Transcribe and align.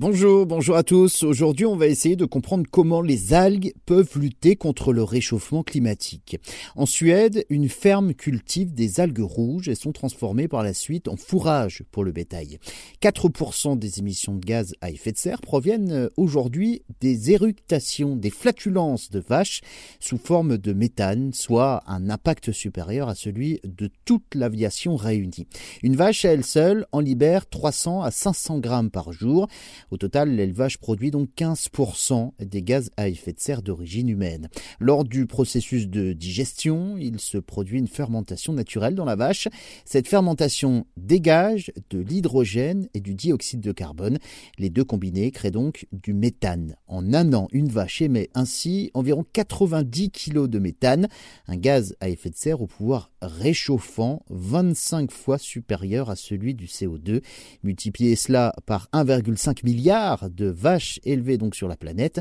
Bonjour, 0.00 0.46
bonjour 0.46 0.76
à 0.76 0.84
tous. 0.84 1.24
Aujourd'hui, 1.24 1.66
on 1.66 1.74
va 1.74 1.88
essayer 1.88 2.14
de 2.14 2.24
comprendre 2.24 2.68
comment 2.70 3.00
les 3.02 3.34
algues 3.34 3.72
peuvent 3.84 4.16
lutter 4.16 4.54
contre 4.54 4.92
le 4.92 5.02
réchauffement 5.02 5.64
climatique. 5.64 6.36
En 6.76 6.86
Suède, 6.86 7.44
une 7.50 7.68
ferme 7.68 8.14
cultive 8.14 8.72
des 8.72 9.00
algues 9.00 9.18
rouges 9.18 9.68
et 9.68 9.74
sont 9.74 9.90
transformées 9.90 10.46
par 10.46 10.62
la 10.62 10.72
suite 10.72 11.08
en 11.08 11.16
fourrage 11.16 11.82
pour 11.90 12.04
le 12.04 12.12
bétail. 12.12 12.60
4% 13.02 13.76
des 13.76 13.98
émissions 13.98 14.36
de 14.36 14.46
gaz 14.46 14.72
à 14.80 14.92
effet 14.92 15.10
de 15.10 15.18
serre 15.18 15.40
proviennent 15.40 16.08
aujourd'hui 16.16 16.82
des 17.00 17.32
éructations, 17.32 18.14
des 18.14 18.30
flatulences 18.30 19.10
de 19.10 19.18
vaches 19.18 19.62
sous 19.98 20.18
forme 20.18 20.58
de 20.58 20.72
méthane, 20.72 21.32
soit 21.32 21.82
un 21.88 22.08
impact 22.08 22.52
supérieur 22.52 23.08
à 23.08 23.16
celui 23.16 23.58
de 23.64 23.90
toute 24.04 24.36
l'aviation 24.36 24.94
réunie. 24.94 25.48
Une 25.82 25.96
vache 25.96 26.24
à 26.24 26.28
elle 26.28 26.44
seule 26.44 26.86
en 26.92 27.00
libère 27.00 27.48
300 27.48 28.02
à 28.02 28.12
500 28.12 28.60
grammes 28.60 28.92
par 28.92 29.10
jour. 29.10 29.48
Au 29.90 29.96
total, 29.96 30.34
l'élevage 30.34 30.78
produit 30.78 31.10
donc 31.10 31.30
15% 31.36 32.32
des 32.44 32.62
gaz 32.62 32.90
à 32.96 33.08
effet 33.08 33.32
de 33.32 33.40
serre 33.40 33.62
d'origine 33.62 34.08
humaine. 34.08 34.48
Lors 34.80 35.04
du 35.04 35.26
processus 35.26 35.88
de 35.88 36.12
digestion, 36.12 36.96
il 36.98 37.20
se 37.20 37.38
produit 37.38 37.78
une 37.78 37.88
fermentation 37.88 38.52
naturelle 38.52 38.94
dans 38.94 39.06
la 39.06 39.16
vache. 39.16 39.48
Cette 39.84 40.06
fermentation 40.06 40.86
dégage 40.96 41.72
de 41.90 42.00
l'hydrogène 42.00 42.88
et 42.92 43.00
du 43.00 43.14
dioxyde 43.14 43.60
de 43.60 43.72
carbone. 43.72 44.18
Les 44.58 44.68
deux 44.68 44.84
combinés 44.84 45.30
créent 45.30 45.50
donc 45.50 45.86
du 45.92 46.12
méthane. 46.12 46.76
En 46.86 47.14
un 47.14 47.32
an, 47.32 47.48
une 47.52 47.68
vache 47.68 48.02
émet 48.02 48.28
ainsi 48.34 48.90
environ 48.94 49.24
90 49.32 50.10
kg 50.10 50.46
de 50.46 50.58
méthane, 50.58 51.08
un 51.46 51.56
gaz 51.56 51.96
à 52.00 52.08
effet 52.08 52.30
de 52.30 52.36
serre 52.36 52.60
au 52.60 52.66
pouvoir 52.66 53.10
réchauffant 53.22 54.22
25 54.30 55.10
fois 55.10 55.38
supérieur 55.38 56.10
à 56.10 56.16
celui 56.16 56.54
du 56.54 56.66
CO2. 56.66 57.22
Multipliez 57.62 58.16
cela 58.16 58.54
par 58.66 58.88
1,5 58.92 59.64
milliard 59.64 59.77
milliards 59.78 60.28
de 60.28 60.46
vaches 60.46 60.98
élevées 61.04 61.38
donc 61.38 61.54
sur 61.54 61.68
la 61.68 61.76
planète, 61.76 62.20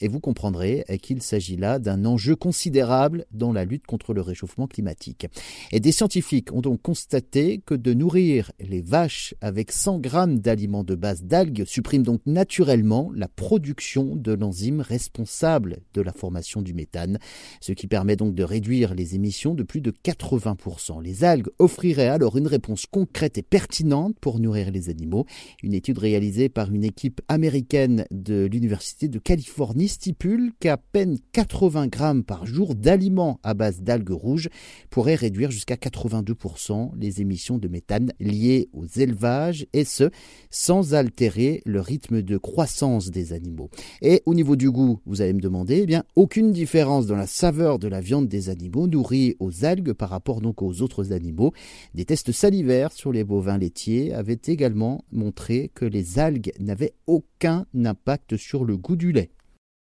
et 0.00 0.08
vous 0.08 0.20
comprendrez 0.20 0.84
qu'il 1.02 1.20
s'agit 1.22 1.56
là 1.56 1.78
d'un 1.78 2.06
enjeu 2.06 2.34
considérable 2.34 3.26
dans 3.30 3.52
la 3.52 3.66
lutte 3.66 3.86
contre 3.86 4.14
le 4.14 4.22
réchauffement 4.22 4.66
climatique. 4.66 5.26
Et 5.70 5.80
des 5.80 5.92
scientifiques 5.92 6.52
ont 6.52 6.62
donc 6.62 6.80
constaté 6.80 7.60
que 7.66 7.74
de 7.74 7.92
nourrir 7.92 8.52
les 8.58 8.80
vaches 8.80 9.34
avec 9.42 9.70
100 9.70 9.98
grammes 9.98 10.38
d'aliments 10.38 10.84
de 10.84 10.94
base 10.94 11.24
d'algues 11.24 11.64
supprime 11.66 12.02
donc 12.02 12.22
naturellement 12.24 13.10
la 13.14 13.28
production 13.28 14.16
de 14.16 14.32
l'enzyme 14.32 14.80
responsable 14.80 15.80
de 15.92 16.00
la 16.00 16.12
formation 16.12 16.62
du 16.62 16.72
méthane, 16.72 17.18
ce 17.60 17.72
qui 17.72 17.86
permet 17.86 18.16
donc 18.16 18.34
de 18.34 18.44
réduire 18.44 18.94
les 18.94 19.14
émissions 19.14 19.54
de 19.54 19.62
plus 19.62 19.82
de 19.82 19.90
80%. 19.90 21.02
Les 21.02 21.24
algues 21.24 21.50
offriraient 21.58 22.08
alors 22.08 22.38
une 22.38 22.46
réponse 22.46 22.86
concrète 22.86 23.36
et 23.36 23.42
pertinente 23.42 24.16
pour 24.20 24.38
nourrir 24.38 24.70
les 24.70 24.88
animaux. 24.88 25.26
Une 25.62 25.74
étude 25.74 25.98
réalisée 25.98 26.48
par 26.48 26.72
une 26.72 26.84
équipe 26.84 26.93
équipe 26.94 27.22
américaine 27.26 28.06
de 28.12 28.44
l'Université 28.44 29.08
de 29.08 29.18
Californie 29.18 29.88
stipule 29.88 30.52
qu'à 30.60 30.76
peine 30.76 31.18
80 31.32 31.88
grammes 31.88 32.22
par 32.22 32.46
jour 32.46 32.76
d'aliments 32.76 33.40
à 33.42 33.52
base 33.52 33.82
d'algues 33.82 34.12
rouges 34.12 34.48
pourraient 34.90 35.16
réduire 35.16 35.50
jusqu'à 35.50 35.74
82% 35.74 36.92
les 36.96 37.20
émissions 37.20 37.58
de 37.58 37.66
méthane 37.66 38.12
liées 38.20 38.68
aux 38.72 38.86
élevages, 38.86 39.66
et 39.72 39.84
ce, 39.84 40.10
sans 40.50 40.94
altérer 40.94 41.62
le 41.66 41.80
rythme 41.80 42.22
de 42.22 42.36
croissance 42.36 43.10
des 43.10 43.32
animaux. 43.32 43.70
Et 44.00 44.22
au 44.24 44.34
niveau 44.34 44.54
du 44.54 44.70
goût, 44.70 45.00
vous 45.04 45.20
allez 45.20 45.32
me 45.32 45.40
demander, 45.40 45.80
eh 45.82 45.86
bien, 45.86 46.04
aucune 46.14 46.52
différence 46.52 47.06
dans 47.06 47.16
la 47.16 47.26
saveur 47.26 47.80
de 47.80 47.88
la 47.88 48.00
viande 48.00 48.28
des 48.28 48.50
animaux 48.50 48.86
nourris 48.86 49.34
aux 49.40 49.64
algues 49.64 49.94
par 49.94 50.10
rapport 50.10 50.40
donc 50.40 50.62
aux 50.62 50.80
autres 50.80 51.12
animaux. 51.12 51.52
Des 51.94 52.04
tests 52.04 52.30
salivaires 52.30 52.92
sur 52.92 53.10
les 53.10 53.24
bovins 53.24 53.58
laitiers 53.58 54.14
avaient 54.14 54.38
également 54.46 55.04
montré 55.10 55.72
que 55.74 55.84
les 55.84 56.20
algues 56.20 56.52
n'avaient 56.60 56.83
aucun 57.06 57.66
impact 57.74 58.36
sur 58.36 58.64
le 58.64 58.76
goût 58.76 58.96
du 58.96 59.12
lait. 59.12 59.30